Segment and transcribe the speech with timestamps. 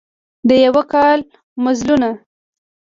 [0.47, 1.19] د یوه کال
[1.63, 2.09] مزلونه